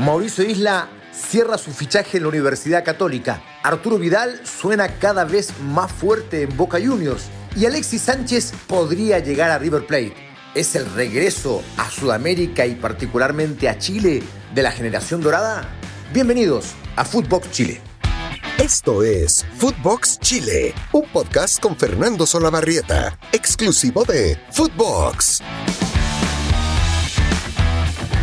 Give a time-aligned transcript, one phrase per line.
[0.00, 3.42] Mauricio Isla cierra su fichaje en la Universidad Católica.
[3.62, 7.24] Arturo Vidal suena cada vez más fuerte en Boca Juniors.
[7.54, 10.14] Y Alexis Sánchez podría llegar a River Plate.
[10.54, 14.22] ¿Es el regreso a Sudamérica y particularmente a Chile
[14.54, 15.68] de la generación dorada?
[16.14, 17.82] Bienvenidos a Footbox Chile.
[18.56, 25.42] Esto es Footbox Chile, un podcast con Fernando Solabarrieta, exclusivo de Footbox.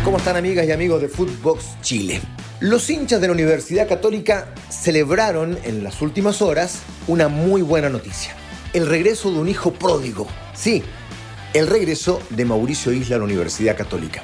[0.08, 2.22] ¿Cómo están amigas y amigos de Footbox Chile?
[2.60, 8.34] Los hinchas de la Universidad Católica celebraron en las últimas horas una muy buena noticia.
[8.72, 10.26] El regreso de un hijo pródigo.
[10.54, 10.82] Sí,
[11.52, 14.22] el regreso de Mauricio Isla a la Universidad Católica.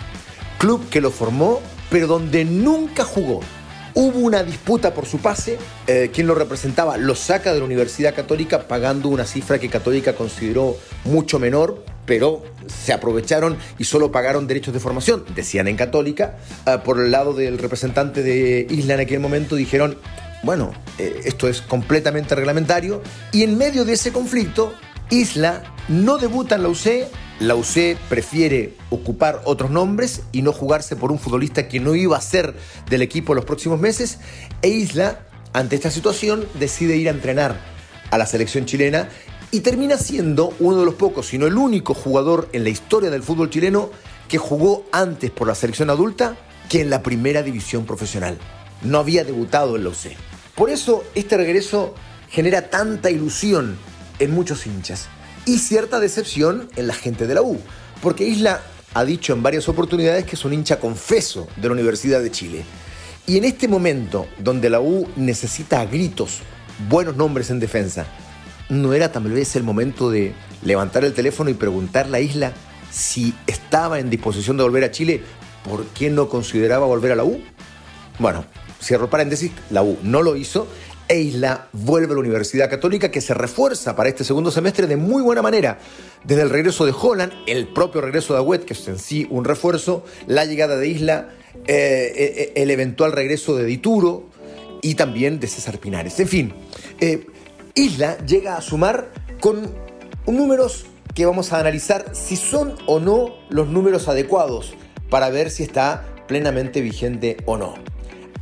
[0.57, 1.61] Club que lo formó,
[1.91, 3.41] pero donde nunca jugó.
[3.93, 8.15] Hubo una disputa por su pase, eh, quien lo representaba lo saca de la Universidad
[8.15, 14.47] Católica pagando una cifra que Católica consideró mucho menor, pero se aprovecharon y solo pagaron
[14.47, 16.37] derechos de formación, decían en Católica.
[16.67, 19.99] Eh, por el lado del representante de Isla en aquel momento dijeron,
[20.43, 23.03] bueno, eh, esto es completamente reglamentario,
[23.33, 24.75] y en medio de ese conflicto,
[25.11, 27.09] Isla no debuta en la UC
[27.41, 32.17] la UC prefiere ocupar otros nombres y no jugarse por un futbolista que no iba
[32.17, 32.55] a ser
[32.89, 34.19] del equipo los próximos meses.
[34.63, 35.21] E Isla,
[35.53, 37.59] ante esta situación, decide ir a entrenar
[38.13, 39.09] a la selección chilena
[39.55, 43.09] y termina siendo uno de los pocos, si no el único jugador en la historia
[43.09, 43.89] del fútbol chileno
[44.27, 46.37] que jugó antes por la selección adulta
[46.69, 48.37] que en la primera división profesional.
[48.83, 50.17] No había debutado en la UC.
[50.57, 51.95] Por eso este regreso
[52.31, 53.79] genera tanta ilusión
[54.19, 55.07] en muchos hinchas
[55.47, 57.61] y cierta decepción en la gente de la U,
[58.03, 58.61] porque Isla
[58.93, 62.65] ha dicho en varias oportunidades que es un hincha confeso de la Universidad de Chile.
[63.25, 66.41] Y en este momento, donde la U necesita a gritos
[66.89, 68.05] buenos nombres en defensa,
[68.69, 72.53] ¿no era tal vez el momento de levantar el teléfono y preguntarle a Isla
[72.91, 75.23] si estaba en disposición de volver a Chile,
[75.69, 77.41] por qué no consideraba volver a la U?
[78.19, 78.45] Bueno,
[78.81, 80.69] cierro paréntesis, la U no lo hizo
[81.09, 84.97] e Isla vuelve a la Universidad Católica que se refuerza para este segundo semestre de
[84.97, 85.79] muy buena manera.
[86.25, 89.45] Desde el regreso de Holland, el propio regreso de Agüet, que es en sí un
[89.45, 91.31] refuerzo, la llegada de Isla,
[91.67, 94.31] eh, eh, el eventual regreso de Dituro
[94.81, 96.19] y también de César Pinares.
[96.21, 96.55] En fin,
[97.01, 97.27] eh,
[97.75, 99.75] Isla llega a sumar con
[100.27, 104.75] números que vamos a analizar si son o no los números adecuados
[105.11, 107.75] para ver si está plenamente vigente o no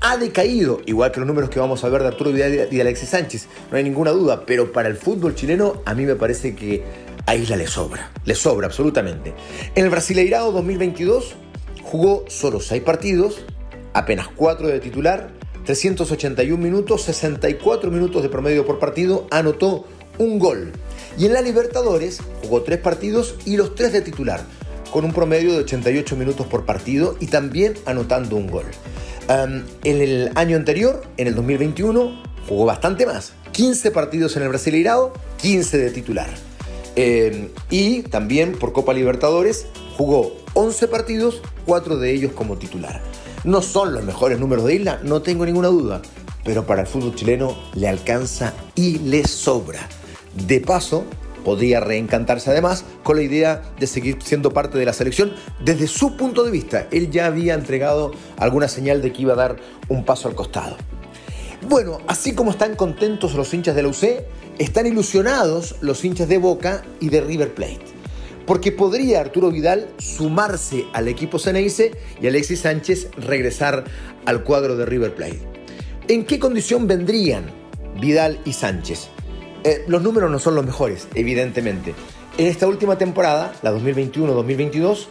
[0.03, 2.81] ha decaído, igual que los números que vamos a ver de Arturo Vidal y de
[2.81, 6.56] Alexis Sánchez, no hay ninguna duda, pero para el fútbol chileno a mí me parece
[6.56, 6.82] que
[7.25, 9.32] a Isla le sobra, le sobra absolutamente.
[9.76, 11.37] En el Brasileirado 2022
[11.84, 13.44] jugó solo 6 partidos,
[13.94, 15.31] apenas 4 de titular,
[15.64, 19.86] 381 minutos, 64 minutos de promedio por partido, anotó
[20.18, 20.72] un gol.
[21.18, 24.44] Y en la Libertadores jugó 3 partidos y los 3 de titular,
[24.92, 28.66] con un promedio de 88 minutos por partido y también anotando un gol
[29.28, 33.32] en el año anterior, en el 2021, jugó bastante más.
[33.52, 36.28] 15 partidos en el Brasileirado, 15 de titular.
[36.96, 43.00] Em, y también por Copa Libertadores jugó 11 partidos, 4 de ellos como titular.
[43.44, 46.00] No son los mejores números de Isla, no tengo ninguna duda,
[46.44, 49.80] pero para el fútbol chileno le alcanza y le sobra.
[50.47, 51.04] De paso,
[51.44, 55.32] podría reencantarse además con la idea de seguir siendo parte de la selección
[55.64, 56.86] desde su punto de vista.
[56.92, 59.56] Él ya había entregado alguna señal de que iba a dar
[59.88, 60.76] un paso al costado.
[61.69, 64.24] Bueno, así como están contentos los hinchas de la UC,
[64.59, 67.91] están ilusionados los hinchas de Boca y de River Plate.
[68.47, 73.84] Porque podría Arturo Vidal sumarse al equipo Ceneice y Alexis Sánchez regresar
[74.25, 75.41] al cuadro de River Plate.
[76.08, 77.47] ¿En qué condición vendrían
[78.00, 79.08] Vidal y Sánchez?
[79.64, 81.94] Eh, los números no son los mejores, evidentemente.
[82.38, 85.06] En esta última temporada, la 2021-2022,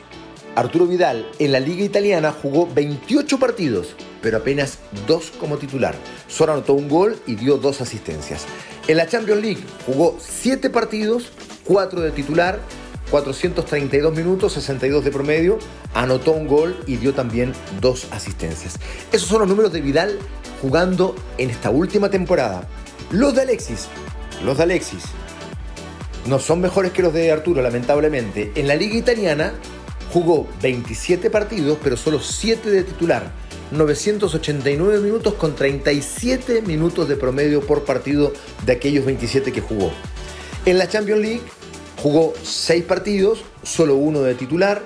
[0.56, 5.96] Arturo Vidal en la liga italiana jugó 28 partidos, pero apenas dos como titular.
[6.28, 8.46] Solo anotó un gol y dio dos asistencias.
[8.88, 11.32] En la Champions League jugó 7 partidos,
[11.64, 12.60] 4 de titular,
[13.12, 15.60] 432 minutos, 62 de promedio,
[15.94, 18.80] anotó un gol y dio también dos asistencias.
[19.12, 20.18] Esos son los números de Vidal
[20.62, 22.68] jugando en esta última temporada.
[23.12, 23.88] Los de Alexis,
[24.44, 25.04] los de Alexis
[26.26, 28.52] no son mejores que los de Arturo, lamentablemente.
[28.56, 29.54] En la liga italiana
[30.14, 33.32] jugó 27 partidos, pero solo 7 de titular.
[33.72, 38.34] 989 minutos con 37 minutos de promedio por partido
[38.66, 39.92] de aquellos 27 que jugó.
[40.66, 41.42] En la Champions League
[42.02, 44.82] jugó 6 partidos, solo uno de titular,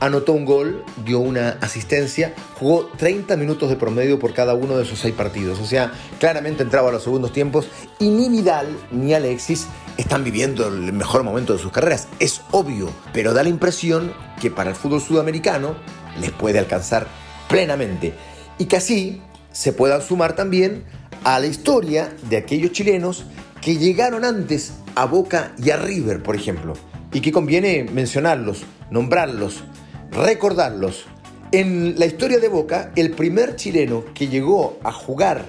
[0.00, 4.84] anotó un gol, dio una asistencia, jugó 30 minutos de promedio por cada uno de
[4.84, 5.58] esos seis partidos.
[5.58, 7.68] O sea, claramente entraba a los segundos tiempos
[7.98, 12.08] y ni Vidal ni Alexis están viviendo el mejor momento de sus carreras.
[12.18, 15.76] Es obvio, pero da la impresión que para el fútbol sudamericano
[16.20, 17.06] les puede alcanzar
[17.48, 18.14] plenamente.
[18.58, 20.84] y que así se puedan sumar también
[21.24, 23.24] a la historia de aquellos chilenos
[23.60, 26.74] que llegaron antes a Boca y a River, por ejemplo,
[27.12, 29.64] y que conviene mencionarlos, nombrarlos,
[30.10, 31.06] recordarlos.
[31.52, 35.44] En la historia de Boca, el primer chileno que llegó a jugar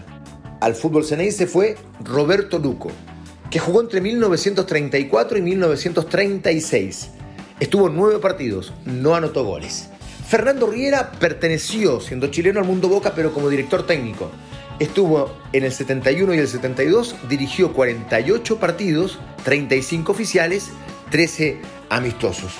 [0.59, 2.91] al fútbol ceneice fue Roberto Luco,
[3.49, 7.09] que jugó entre 1934 y 1936.
[7.59, 9.89] Estuvo nueve partidos, no anotó goles.
[10.27, 14.31] Fernando Riera perteneció, siendo chileno, al mundo Boca, pero como director técnico.
[14.79, 20.69] Estuvo en el 71 y el 72, dirigió 48 partidos, 35 oficiales,
[21.11, 21.59] 13
[21.89, 22.53] amistosos.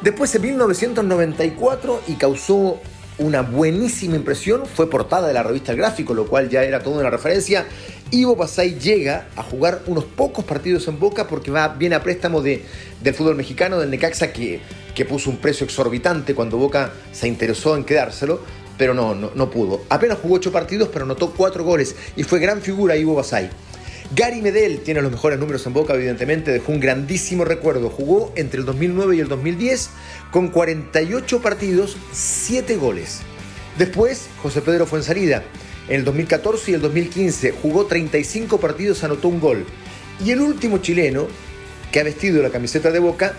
[0.00, 2.80] Después en 1994 y causó
[3.18, 7.00] una buenísima impresión, fue portada de la revista El Gráfico, lo cual ya era toda
[7.00, 7.66] una referencia.
[8.10, 12.42] Ivo Pasay llega a jugar unos pocos partidos en Boca porque va bien a préstamo
[12.42, 12.64] de,
[13.02, 14.60] del fútbol mexicano, del Necaxa, que,
[14.94, 18.40] que puso un precio exorbitante cuando Boca se interesó en quedárselo
[18.78, 19.82] pero no, no, no pudo.
[19.88, 23.50] Apenas jugó ocho partidos, pero anotó cuatro goles y fue gran figura Ivo Basay.
[24.14, 27.88] Gary Medel tiene los mejores números en Boca, evidentemente, dejó un grandísimo recuerdo.
[27.88, 29.88] Jugó entre el 2009 y el 2010
[30.30, 33.20] con 48 partidos, 7 goles.
[33.78, 35.42] Después, José Pedro fue en salida.
[35.88, 39.64] En el 2014 y el 2015 jugó 35 partidos, anotó un gol.
[40.22, 41.26] Y el último chileno
[41.90, 43.34] que ha vestido la camiseta de Boca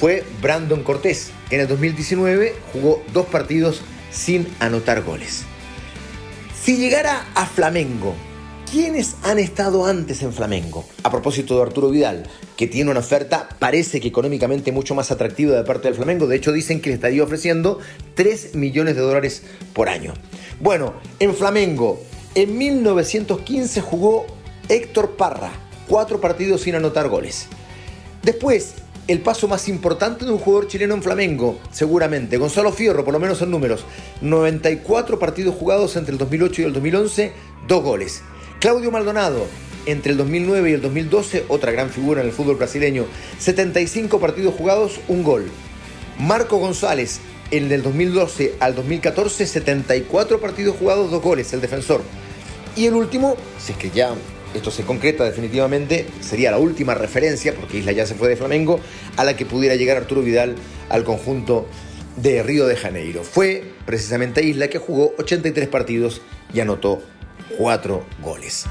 [0.00, 3.82] fue Brandon Cortés, que en el 2019 jugó dos partidos,
[4.16, 5.44] sin anotar goles.
[6.60, 8.14] Si llegara a Flamengo,
[8.70, 10.84] ¿quiénes han estado antes en Flamengo?
[11.02, 15.54] A propósito de Arturo Vidal, que tiene una oferta, parece que económicamente mucho más atractiva
[15.54, 16.26] de parte del Flamengo.
[16.26, 17.78] De hecho, dicen que le estaría ofreciendo
[18.14, 19.42] 3 millones de dólares
[19.74, 20.14] por año.
[20.58, 22.00] Bueno, en Flamengo,
[22.34, 24.26] en 1915 jugó
[24.68, 25.52] Héctor Parra,
[25.86, 27.46] cuatro partidos sin anotar goles.
[28.22, 28.74] Después,
[29.08, 32.38] el paso más importante de un jugador chileno en Flamengo, seguramente.
[32.38, 33.84] Gonzalo Fierro, por lo menos en números.
[34.20, 37.32] 94 partidos jugados entre el 2008 y el 2011,
[37.68, 38.22] dos goles.
[38.60, 39.46] Claudio Maldonado,
[39.86, 43.06] entre el 2009 y el 2012, otra gran figura en el fútbol brasileño.
[43.38, 45.44] 75 partidos jugados, un gol.
[46.18, 47.20] Marco González,
[47.52, 52.02] el 2012 al 2014, 74 partidos jugados, dos goles, el defensor.
[52.74, 54.10] Y el último, si es que ya
[54.56, 58.80] esto se concreta definitivamente, sería la última referencia, porque Isla ya se fue de Flamengo,
[59.16, 60.56] a la que pudiera llegar Arturo Vidal
[60.88, 61.68] al conjunto
[62.16, 63.22] de Río de Janeiro.
[63.22, 66.22] Fue precisamente Isla que jugó 83 partidos
[66.52, 67.02] y anotó
[67.58, 68.64] 4 goles.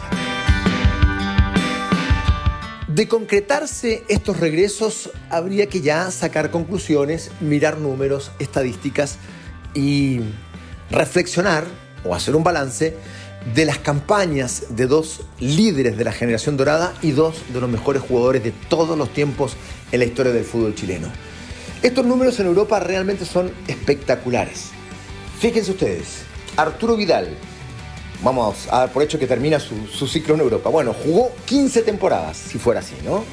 [2.88, 9.18] De concretarse estos regresos, habría que ya sacar conclusiones, mirar números, estadísticas
[9.74, 10.22] y
[10.90, 11.66] reflexionar
[12.06, 12.96] o hacer un balance
[13.54, 18.02] de las campañas de dos líderes de la generación dorada y dos de los mejores
[18.02, 19.56] jugadores de todos los tiempos
[19.92, 21.08] en la historia del fútbol chileno.
[21.84, 24.72] Estos números en Europa realmente son espectaculares.
[25.40, 26.24] Fíjense ustedes,
[26.58, 27.38] Arturo Vidal,
[28.24, 30.70] vamos a dar por hecho que termina su, ciclo en Europa.
[30.70, 33.24] Bueno, jugó 15 temporadas, si fuera así, ¿no?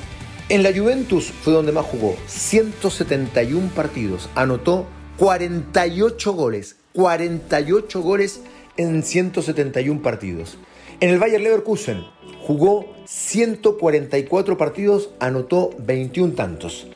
[0.49, 4.87] En la Juventus fue donde más jugó, 171 partidos, anotó
[5.17, 8.41] 48 goles, 48 goles
[8.77, 10.59] en 171 partidos.
[11.01, 12.05] En el Bayer Leverkusen
[12.47, 16.87] jugó 144 partidos, anotó 21 tantos.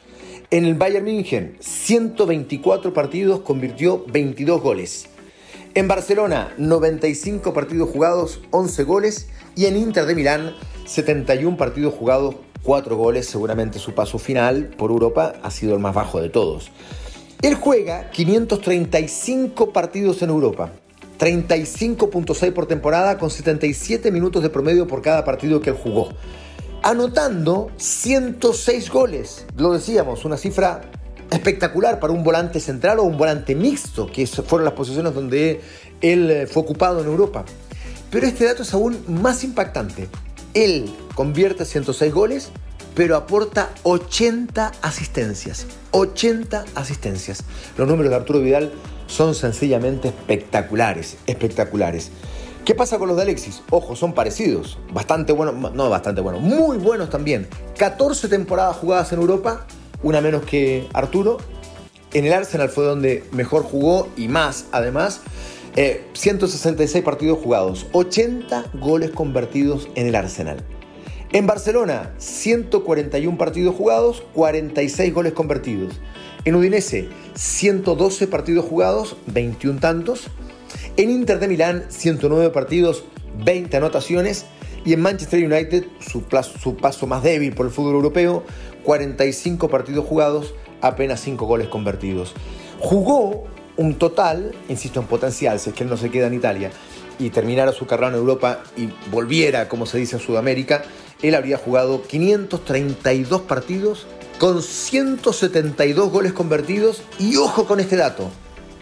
[0.50, 5.06] En el Bayern München, 124 partidos, convirtió 22 goles.
[5.74, 9.28] En Barcelona, 95 partidos jugados, 11 goles.
[9.56, 10.54] Y en Inter de Milán,
[10.84, 13.26] 71 partidos jugados, 4 goles.
[13.26, 16.70] Seguramente su paso final por Europa ha sido el más bajo de todos.
[17.42, 20.72] Él juega 535 partidos en Europa.
[21.18, 26.10] 35.6 por temporada con 77 minutos de promedio por cada partido que él jugó.
[26.82, 29.46] Anotando 106 goles.
[29.56, 30.82] Lo decíamos, una cifra
[31.30, 35.60] espectacular para un volante central o un volante mixto, que fueron las posiciones donde
[36.00, 37.44] él eh, fue ocupado en Europa.
[38.10, 40.08] Pero este dato es aún más impactante.
[40.54, 42.50] Él convierte 106 goles,
[42.94, 45.66] pero aporta 80 asistencias.
[45.90, 47.42] 80 asistencias.
[47.76, 48.72] Los números de Arturo Vidal
[49.06, 52.10] son sencillamente espectaculares, espectaculares.
[52.64, 53.62] ¿Qué pasa con los de Alexis?
[53.70, 54.78] Ojo, son parecidos.
[54.92, 57.46] Bastante buenos, no bastante buenos, muy buenos también.
[57.78, 59.66] 14 temporadas jugadas en Europa,
[60.02, 61.38] una menos que Arturo.
[62.12, 65.20] En el Arsenal fue donde mejor jugó y más, además.
[66.14, 70.64] 166 eh, partidos jugados, 80 goles convertidos en el Arsenal.
[71.32, 75.94] En Barcelona, 141 partidos jugados, 46 goles convertidos.
[76.44, 80.28] En Udinese, 112 partidos jugados, 21 tantos.
[80.96, 83.04] En Inter de Milán, 109 partidos,
[83.44, 84.46] 20 anotaciones.
[84.84, 86.22] Y en Manchester United, su,
[86.60, 88.44] su paso más débil por el fútbol europeo,
[88.84, 92.34] 45 partidos jugados, apenas 5 goles convertidos.
[92.78, 96.70] Jugó un total, insisto en potencial, si es que él no se queda en Italia
[97.18, 100.82] y terminara su carrera en Europa y volviera, como se dice, a Sudamérica,
[101.22, 104.06] él habría jugado 532 partidos
[104.38, 108.30] con 172 goles convertidos y ojo con este dato,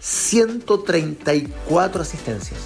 [0.01, 2.59] 134 asistencias,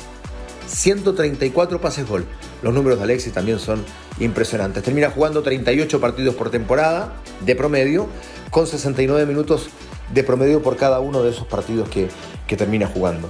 [0.67, 2.25] 134 pases gol.
[2.61, 3.85] Los números de Alexis también son
[4.19, 4.83] impresionantes.
[4.83, 7.13] Termina jugando 38 partidos por temporada
[7.45, 8.07] de promedio,
[8.49, 9.69] con 69 minutos
[10.13, 12.09] de promedio por cada uno de esos partidos que,
[12.47, 13.29] que termina jugando.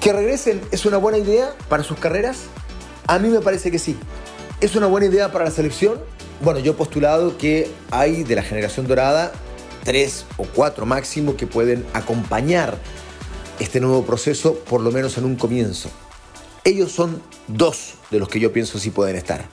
[0.00, 2.44] ¿Que regresen es una buena idea para sus carreras?
[3.06, 3.96] A mí me parece que sí.
[4.60, 6.00] ¿Es una buena idea para la selección?
[6.42, 9.32] Bueno, yo he postulado que hay de la generación dorada
[9.84, 12.76] tres o cuatro máximo que pueden acompañar
[13.60, 15.90] este nuevo proceso, por lo menos en un comienzo.
[16.64, 19.44] Ellos son dos de los que yo pienso sí pueden estar.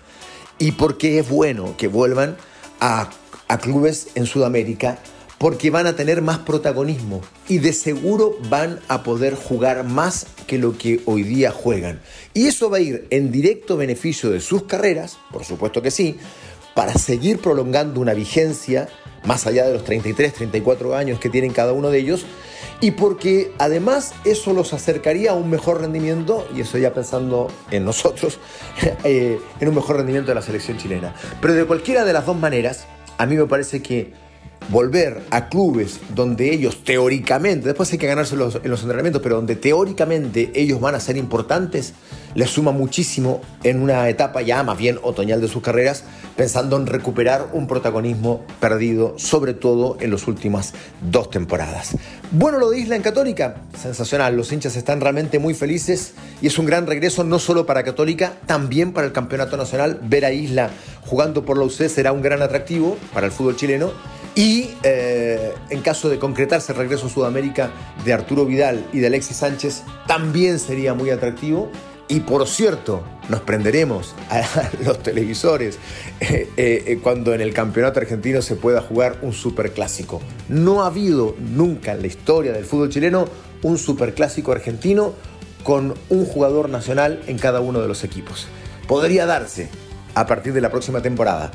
[0.57, 2.35] Y porque es bueno que vuelvan
[2.79, 3.09] a,
[3.47, 4.97] a clubes en Sudamérica
[5.43, 7.19] porque van a tener más protagonismo
[7.49, 11.99] y de seguro van a poder jugar más que lo que hoy día juegan.
[12.33, 16.17] Y eso va a ir en directo beneficio de sus carreras, por supuesto que sí,
[16.75, 18.87] para seguir prolongando una vigencia
[19.25, 22.25] más allá de los 33, 34 años que tienen cada uno de ellos,
[22.79, 27.83] y porque además eso los acercaría a un mejor rendimiento, y eso ya pensando en
[27.83, 28.39] nosotros,
[29.03, 31.13] eh, en un mejor rendimiento de la selección chilena.
[31.41, 32.85] Pero de cualquiera de las dos maneras,
[33.17, 34.23] a mí me parece que
[34.69, 39.55] volver a clubes donde ellos teóricamente, después hay que ganarse en los entrenamientos, pero donde
[39.55, 41.93] teóricamente ellos van a ser importantes,
[42.35, 46.03] les suma muchísimo en una etapa ya más bien otoñal de sus carreras,
[46.35, 51.95] pensando en recuperar un protagonismo perdido, sobre todo en las últimas dos temporadas.
[52.31, 56.57] Bueno lo de Isla en Católica, sensacional, los hinchas están realmente muy felices y es
[56.57, 60.71] un gran regreso no solo para Católica, también para el Campeonato Nacional, ver a Isla
[61.05, 63.91] jugando por la UC será un gran atractivo para el fútbol chileno
[64.35, 67.71] y eh, en caso de concretarse el regreso a Sudamérica
[68.03, 71.69] de Arturo Vidal y de Alexis Sánchez, también sería muy atractivo.
[72.07, 74.41] Y por cierto, nos prenderemos a
[74.85, 75.77] los televisores
[76.19, 80.21] eh, eh, cuando en el campeonato argentino se pueda jugar un superclásico.
[80.49, 83.25] No ha habido nunca en la historia del fútbol chileno
[83.61, 85.13] un superclásico argentino
[85.63, 88.47] con un jugador nacional en cada uno de los equipos.
[88.87, 89.69] Podría darse
[90.15, 91.51] a partir de la próxima temporada.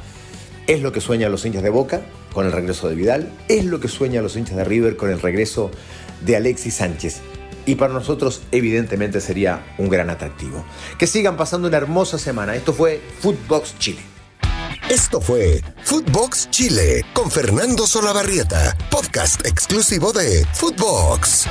[0.66, 2.00] Es lo que sueñan los hinchas de Boca
[2.32, 5.20] con el regreso de Vidal, es lo que sueñan los hinchas de River con el
[5.20, 5.70] regreso
[6.24, 7.20] de Alexis Sánchez.
[7.66, 10.64] Y para nosotros evidentemente sería un gran atractivo.
[10.98, 12.56] Que sigan pasando una hermosa semana.
[12.56, 14.00] Esto fue Footbox Chile.
[14.88, 21.46] Esto fue Footbox Chile con Fernando Solabarrieta, podcast exclusivo de Footbox.